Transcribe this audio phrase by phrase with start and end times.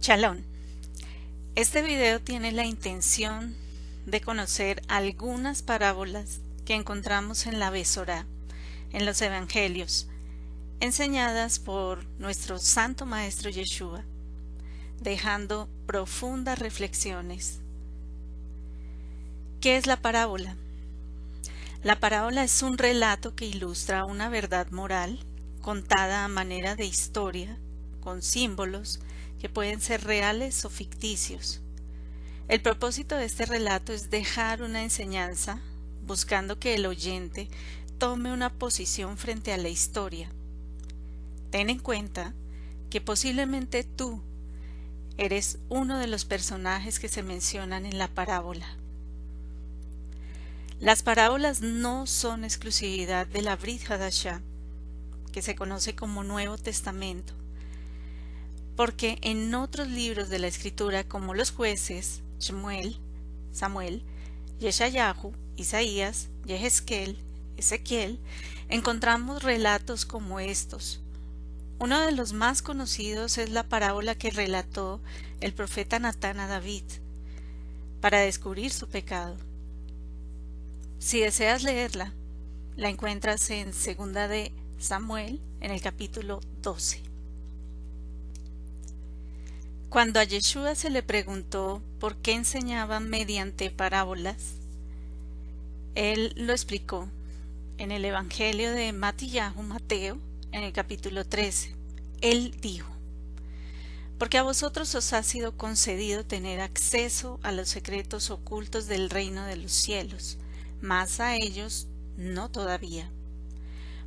[0.00, 0.42] Chalón.
[1.56, 3.54] Este video tiene la intención
[4.06, 8.24] de conocer algunas parábolas que encontramos en la Besorá,
[8.92, 10.08] en los Evangelios,
[10.80, 14.02] enseñadas por nuestro Santo Maestro Yeshua,
[15.02, 17.60] dejando profundas reflexiones.
[19.60, 20.56] ¿Qué es la parábola?
[21.82, 25.18] La parábola es un relato que ilustra una verdad moral
[25.60, 27.58] contada a manera de historia,
[28.00, 29.00] con símbolos
[29.38, 31.60] que pueden ser reales o ficticios.
[32.48, 35.60] El propósito de este relato es dejar una enseñanza,
[36.06, 37.48] buscando que el oyente
[37.98, 40.30] tome una posición frente a la historia.
[41.50, 42.34] Ten en cuenta
[42.90, 44.20] que posiblemente tú
[45.16, 48.66] eres uno de los personajes que se mencionan en la parábola.
[50.80, 54.40] Las parábolas no son exclusividad de la Brit Hadashah,
[55.30, 57.34] que se conoce como Nuevo Testamento,
[58.80, 62.96] porque en otros libros de la Escritura como los jueces, Shmuel,
[63.52, 64.02] Samuel,
[64.58, 67.18] Yeshayahu, Isaías, Yehezkel,
[67.58, 68.18] Ezequiel,
[68.70, 71.02] encontramos relatos como estos.
[71.78, 75.02] Uno de los más conocidos es la parábola que relató
[75.42, 76.84] el profeta Natán a David
[78.00, 79.36] para descubrir su pecado.
[80.98, 82.14] Si deseas leerla,
[82.76, 87.09] la encuentras en segunda de Samuel en el capítulo 12.
[89.90, 94.54] Cuando a Yeshua se le preguntó por qué enseñaba mediante parábolas,
[95.94, 97.08] él lo explicó
[97.76, 100.16] en el Evangelio de Matillahu Mateo,
[100.52, 101.74] en el capítulo 13.
[102.20, 102.88] Él dijo,
[104.16, 109.44] porque a vosotros os ha sido concedido tener acceso a los secretos ocultos del reino
[109.44, 110.38] de los cielos,
[110.80, 113.10] mas a ellos no todavía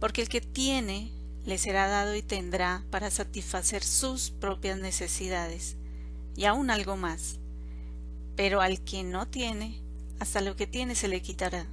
[0.00, 1.10] porque el que tiene
[1.48, 5.76] le será dado y tendrá para satisfacer sus propias necesidades,
[6.36, 7.38] y aún algo más.
[8.36, 9.80] Pero al que no tiene,
[10.20, 11.64] hasta lo que tiene se le quitará.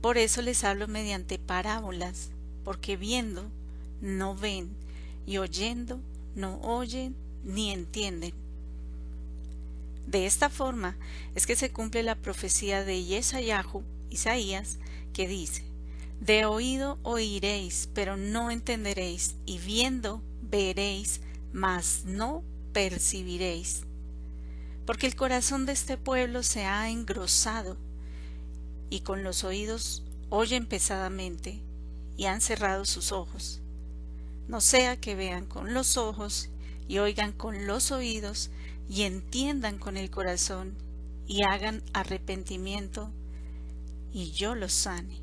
[0.00, 2.30] Por eso les hablo mediante parábolas,
[2.64, 3.48] porque viendo
[4.00, 4.74] no ven,
[5.24, 6.00] y oyendo
[6.34, 7.14] no oyen
[7.44, 8.34] ni entienden.
[10.08, 10.96] De esta forma
[11.36, 14.78] es que se cumple la profecía de Yesayahu, Isaías,
[15.12, 15.69] que dice,
[16.20, 21.22] de oído oiréis, pero no entenderéis, y viendo veréis,
[21.52, 23.84] mas no percibiréis.
[24.84, 27.78] Porque el corazón de este pueblo se ha engrosado,
[28.90, 31.62] y con los oídos oyen pesadamente,
[32.18, 33.62] y han cerrado sus ojos.
[34.46, 36.50] No sea que vean con los ojos,
[36.86, 38.50] y oigan con los oídos,
[38.90, 40.74] y entiendan con el corazón,
[41.26, 43.10] y hagan arrepentimiento,
[44.12, 45.19] y yo los sane.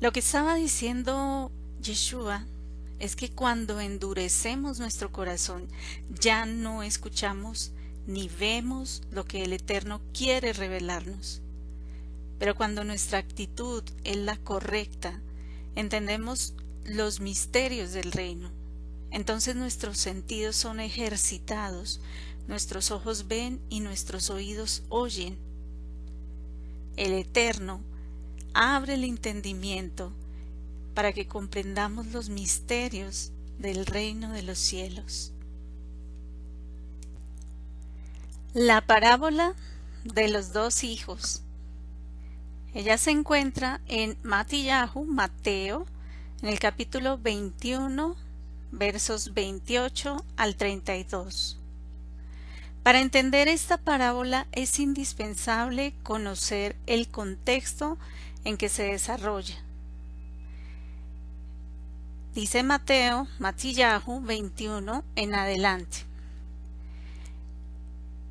[0.00, 1.50] Lo que estaba diciendo
[1.82, 2.46] Yeshua
[3.00, 5.66] es que cuando endurecemos nuestro corazón
[6.08, 7.72] ya no escuchamos
[8.06, 11.42] ni vemos lo que el Eterno quiere revelarnos.
[12.38, 15.20] Pero cuando nuestra actitud es la correcta,
[15.74, 16.54] entendemos
[16.84, 18.52] los misterios del reino.
[19.10, 22.00] Entonces nuestros sentidos son ejercitados,
[22.46, 25.36] nuestros ojos ven y nuestros oídos oyen.
[26.96, 27.82] El Eterno
[28.54, 30.12] abre el entendimiento
[30.94, 35.32] para que comprendamos los misterios del reino de los cielos.
[38.54, 39.54] La parábola
[40.04, 41.42] de los dos hijos.
[42.74, 45.86] Ella se encuentra en Matillahu, Mateo,
[46.42, 48.16] en el capítulo 21,
[48.70, 51.58] versos 28 al 32.
[52.82, 57.98] Para entender esta parábola es indispensable conocer el contexto
[58.44, 59.56] en que se desarrolla.
[62.34, 65.98] Dice Mateo, Matillahu 21 en adelante.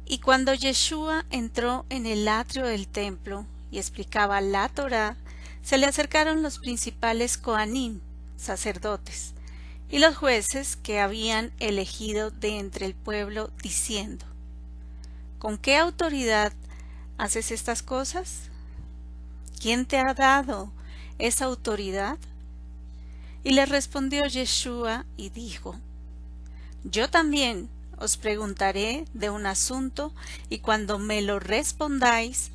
[0.05, 5.17] Y cuando Yeshua entró en el atrio del templo y explicaba la Torá,
[5.61, 7.99] se le acercaron los principales Koanim,
[8.37, 9.33] sacerdotes,
[9.89, 14.25] y los jueces que habían elegido de entre el pueblo, diciendo,
[15.39, 16.53] ¿Con qué autoridad
[17.17, 18.49] haces estas cosas?
[19.59, 20.71] ¿Quién te ha dado
[21.19, 22.17] esa autoridad?
[23.43, 25.75] Y le respondió Yeshua y dijo,
[26.83, 30.13] Yo también os preguntaré de un asunto
[30.49, 32.51] y cuando me lo respondáis,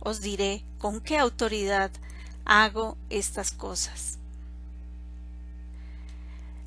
[0.00, 1.90] os diré con qué autoridad
[2.44, 4.18] hago estas cosas.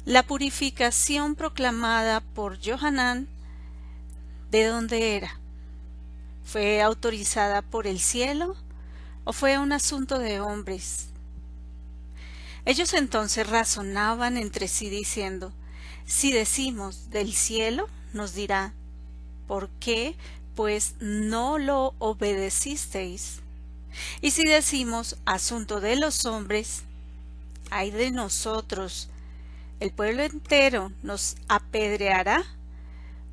[0.06, 3.28] La purificación proclamada por Johanán,
[4.50, 5.40] ¿de dónde era?
[6.44, 8.56] ¿Fue autorizada por el cielo?
[9.24, 11.08] O fue un asunto de hombres.
[12.66, 15.52] Ellos entonces razonaban entre sí diciendo,
[16.06, 18.74] Si decimos del cielo, nos dirá,
[19.48, 20.16] ¿por qué
[20.56, 23.40] pues no lo obedecisteis?
[24.22, 26.84] Y si decimos asunto de los hombres,
[27.72, 29.10] hay de nosotros,
[29.80, 32.44] el pueblo entero nos apedreará,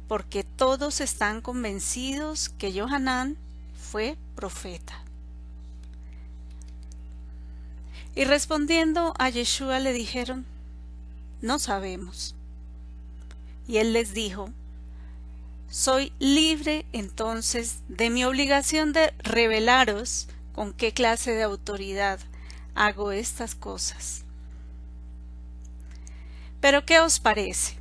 [0.09, 3.37] porque todos están convencidos que Johanán
[3.91, 5.06] fue profeta.
[8.17, 10.47] Y respondiendo a Yeshua le dijeron,
[11.43, 12.35] no sabemos.
[13.69, 14.49] Y él les dijo,
[15.69, 22.19] soy libre entonces de mi obligación de revelaros con qué clase de autoridad
[22.75, 24.25] hago estas cosas.
[26.63, 27.75] Pero ¿qué os parece?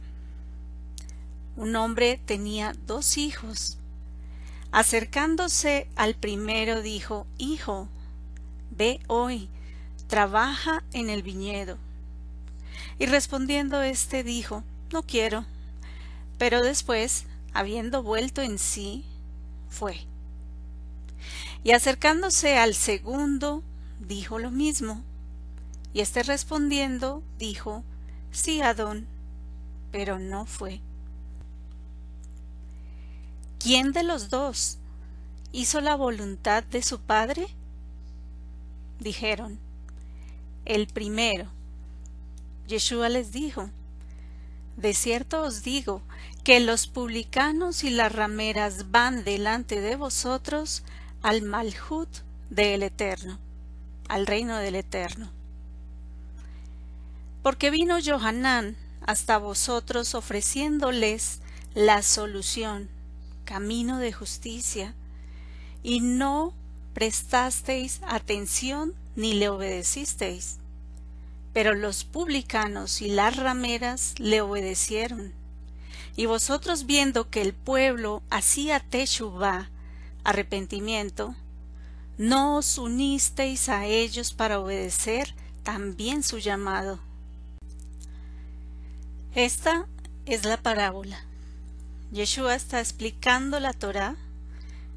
[1.55, 3.77] Un hombre tenía dos hijos.
[4.73, 7.87] Acercándose al primero dijo, Hijo,
[8.71, 9.47] ve hoy,
[10.07, 11.77] trabaja en el viñedo.
[12.99, 15.45] Y respondiendo éste dijo, No quiero.
[16.37, 19.05] Pero después, habiendo vuelto en sí,
[19.69, 20.05] fue.
[21.63, 23.63] Y acercándose al segundo,
[23.99, 25.03] dijo lo mismo.
[25.93, 27.83] Y éste respondiendo, dijo,
[28.31, 29.07] Sí, Adón,
[29.91, 30.81] pero no fue.
[33.59, 34.77] ¿Quién de los dos
[35.51, 37.47] hizo la voluntad de su padre?
[38.99, 39.59] Dijeron,
[40.65, 41.47] el primero.
[42.67, 43.69] Yeshua les dijo,
[44.75, 46.01] De cierto os digo
[46.43, 50.83] que los publicanos y las rameras van delante de vosotros
[51.21, 52.09] al Malhut
[52.49, 53.39] del Eterno,
[54.07, 55.31] al reino del Eterno.
[57.41, 58.75] Porque vino Johanán
[59.05, 61.41] hasta vosotros ofreciéndoles
[61.75, 62.89] la solución,
[63.43, 64.95] camino de justicia,
[65.83, 66.53] y no
[66.93, 70.57] prestasteis atención ni le obedecisteis.
[71.53, 75.33] Pero los publicanos y las rameras le obedecieron.
[76.17, 79.69] Y vosotros viendo que el pueblo hacía teshuvah,
[80.23, 81.35] arrepentimiento,
[82.17, 85.33] no os unisteis a ellos para obedecer
[85.63, 86.99] también su llamado.
[89.33, 89.85] Esta
[90.25, 91.25] es la parábola.
[92.11, 94.15] Yeshua está explicando la Torá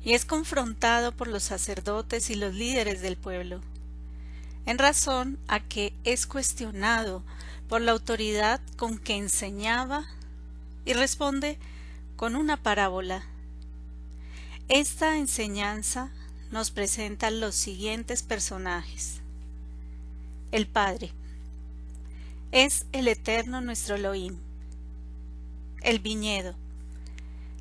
[0.05, 3.61] y es confrontado por los sacerdotes y los líderes del pueblo
[4.69, 7.23] en razón a que es cuestionado
[7.71, 10.05] por la autoridad con que enseñaba
[10.85, 11.59] y responde
[12.17, 13.25] con una parábola.
[14.69, 16.11] Esta enseñanza
[16.51, 19.23] nos presenta los siguientes personajes.
[20.53, 21.13] El Padre
[22.53, 24.37] es el eterno nuestro Elohim.
[25.81, 26.55] El viñedo,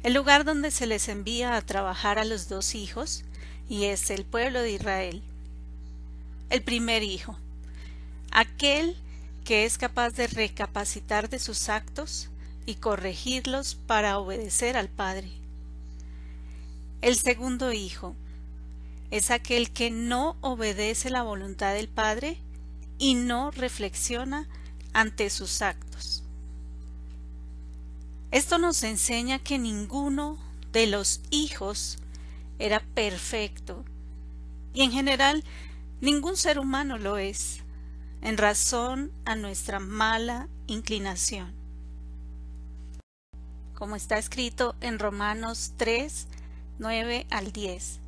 [0.03, 3.23] el lugar donde se les envía a trabajar a los dos hijos
[3.69, 5.23] y es el pueblo de Israel
[6.49, 7.37] el primer hijo,
[8.31, 8.95] aquel
[9.43, 12.29] que es capaz de recapacitar de sus actos
[12.65, 15.31] y corregirlos para obedecer al Padre.
[17.01, 18.15] El segundo hijo
[19.11, 22.37] es aquel que no obedece la voluntad del Padre
[22.97, 24.47] y no reflexiona
[24.93, 26.23] ante sus actos.
[28.31, 30.37] Esto nos enseña que ninguno
[30.73, 31.99] de los hijos
[32.59, 33.85] era perfecto
[34.73, 35.43] y en general
[35.99, 37.61] Ningún ser humano lo es,
[38.21, 41.55] en razón a nuestra mala inclinación.
[43.73, 46.27] Como está escrito en Romanos 3,
[46.77, 47.99] 9 al 10.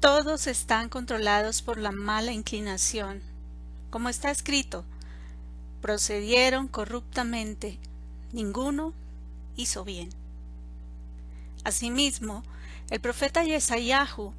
[0.00, 3.22] Todos están controlados por la mala inclinación.
[3.90, 4.84] Como está escrito,
[5.80, 7.78] procedieron corruptamente,
[8.32, 8.92] ninguno
[9.54, 10.08] hizo bien.
[11.62, 12.42] Asimismo,
[12.90, 14.34] el profeta Yesayahu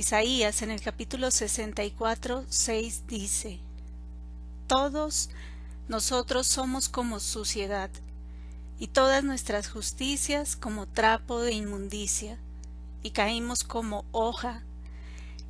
[0.00, 3.60] Isaías en el capítulo 64, 6 dice,
[4.66, 5.28] Todos
[5.88, 7.90] nosotros somos como suciedad,
[8.78, 12.38] y todas nuestras justicias como trapo de inmundicia,
[13.02, 14.62] y caímos como hoja,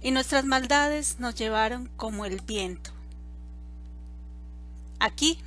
[0.02, 2.90] y nuestras maldades nos llevaron como el viento.
[4.98, 5.38] Aquí,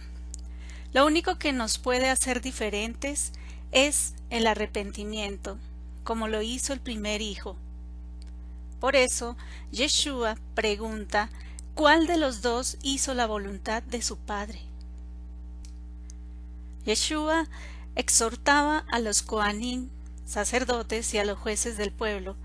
[0.93, 3.33] lo único que nos puede hacer diferentes
[3.73, 5.57] es el arrepentimiento,
[6.05, 7.57] como lo hizo el primer hijo,
[8.83, 9.37] por eso,
[9.71, 11.29] Yeshua pregunta,
[11.73, 14.59] ¿cuál de los dos hizo la voluntad de su Padre?
[16.85, 17.47] Yeshua
[17.95, 19.87] exhortaba a los Koanim,
[20.25, 22.35] sacerdotes y a los jueces del pueblo,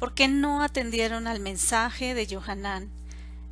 [0.00, 2.90] porque no atendieron al mensaje de Johanán,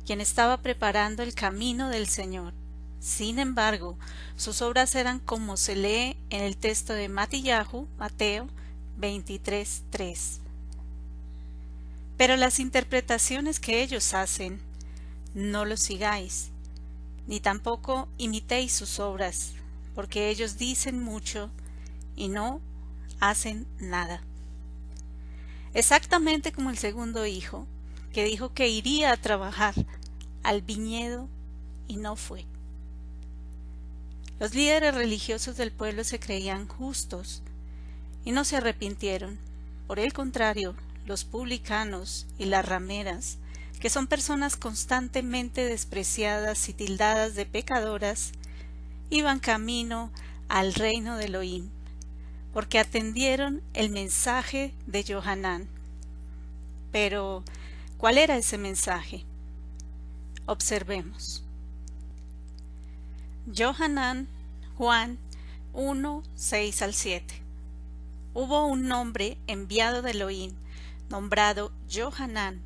[0.05, 2.53] quien estaba preparando el camino del Señor.
[2.99, 3.97] Sin embargo,
[4.35, 8.49] sus obras eran como se lee en el texto de Matillahu, Mateo
[8.99, 10.44] 23.3.
[12.17, 14.61] Pero las interpretaciones que ellos hacen,
[15.33, 16.51] no los sigáis,
[17.27, 19.53] ni tampoco imitéis sus obras,
[19.93, 21.49] porque ellos dicen mucho
[22.15, 22.61] y no
[23.19, 24.21] hacen nada.
[25.73, 27.67] Exactamente como el segundo hijo,
[28.13, 29.73] que dijo que iría a trabajar
[30.41, 31.27] al viñedo
[31.87, 32.45] y no fue.
[34.39, 37.41] Los líderes religiosos del pueblo se creían justos
[38.23, 39.37] y no se arrepintieron.
[39.87, 43.37] Por el contrario, los publicanos y las rameras,
[43.79, 48.31] que son personas constantemente despreciadas y tildadas de pecadoras,
[49.09, 50.11] iban camino
[50.47, 51.69] al reino de Elohim,
[52.53, 55.67] porque atendieron el mensaje de Johanán.
[56.91, 57.43] Pero,
[57.97, 59.25] ¿cuál era ese mensaje?
[60.45, 61.43] Observemos.
[63.55, 64.27] Johanán,
[64.77, 65.19] Juan
[65.73, 67.41] 1, 6 al 7.
[68.33, 70.53] Hubo un hombre enviado de Elohim,
[71.09, 72.61] nombrado Johanán.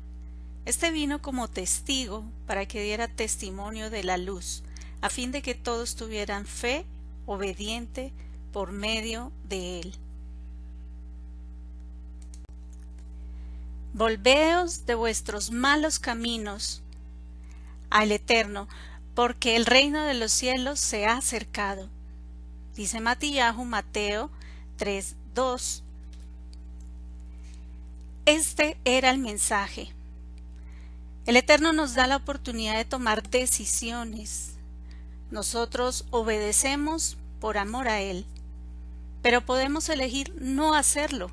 [0.64, 4.62] Este vino como testigo para que diera testimonio de la luz,
[5.00, 6.84] a fin de que todos tuvieran fe
[7.26, 8.12] obediente
[8.52, 9.94] por medio de él.
[13.92, 16.82] Volveos de vuestros malos caminos
[17.90, 18.68] al Eterno,
[19.14, 21.88] porque el reino de los cielos se ha acercado.
[22.76, 24.30] Dice Matillahu Mateo
[24.78, 25.82] 3:2.
[28.26, 29.92] Este era el mensaje.
[31.26, 34.54] El Eterno nos da la oportunidad de tomar decisiones.
[35.30, 38.26] Nosotros obedecemos por amor a Él,
[39.22, 41.30] pero podemos elegir no hacerlo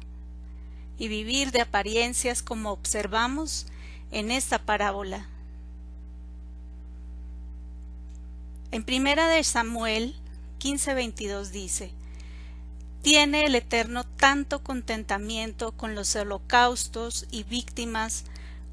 [0.98, 3.68] y vivir de apariencias como observamos
[4.12, 5.28] en esta parábola.
[8.72, 10.16] En primera de Samuel
[10.60, 11.92] 15:22 dice,
[13.08, 18.26] ¿Tiene el Eterno tanto contentamiento con los holocaustos y víctimas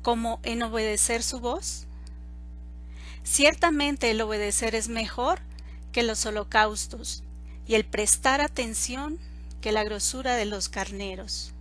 [0.02, 1.86] como en obedecer su voz?
[3.22, 5.38] Ciertamente el obedecer es mejor
[5.92, 7.22] que los holocaustos
[7.68, 9.20] y el prestar atención
[9.60, 11.52] que la grosura de los carneros.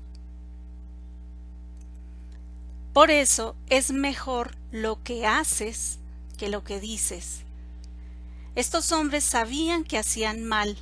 [2.92, 6.00] Por eso es mejor lo que haces
[6.40, 7.44] que lo que dices.
[8.56, 10.76] Estos hombres sabían que hacían mal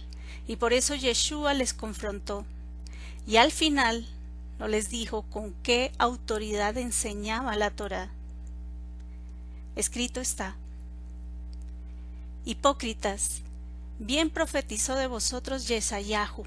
[0.52, 2.46] y por eso Yeshua les confrontó.
[3.26, 4.06] Y al final
[4.60, 8.10] no les dijo con qué autoridad enseñaba la Torah.
[9.78, 10.58] Escrito está.
[12.44, 13.44] Hipócritas,
[13.98, 16.44] bien profetizó de vosotros Yesayahu,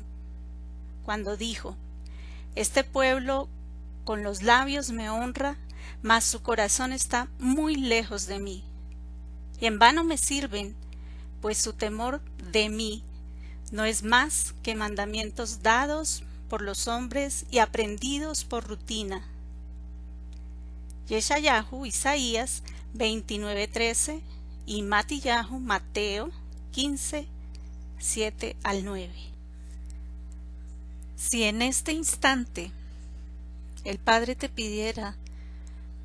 [1.06, 1.74] cuando dijo,
[2.56, 3.48] Este pueblo
[4.04, 5.56] con los labios me honra,
[6.02, 8.64] mas su corazón está muy lejos de mí.
[9.62, 10.76] Y en vano me sirven,
[11.40, 12.20] pues su temor
[12.52, 13.02] de mí
[13.74, 19.24] no es más que mandamientos dados por los hombres y aprendidos por rutina.
[21.08, 22.62] Yeshayahu, Isaías
[22.94, 24.20] 29:13
[24.64, 26.30] y Matillahu, Mateo
[26.70, 27.26] 15,
[27.98, 29.12] 7 al 9.
[31.16, 32.70] Si en este instante
[33.82, 35.16] el Padre te pidiera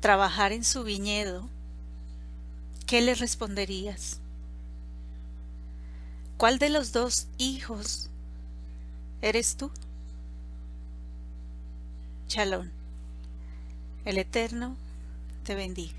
[0.00, 1.48] trabajar en su viñedo,
[2.88, 4.18] ¿qué le responderías?
[6.40, 8.08] ¿Cuál de los dos hijos
[9.20, 9.70] eres tú?
[12.28, 12.72] Chalón.
[14.06, 14.74] El Eterno
[15.44, 15.98] te bendiga.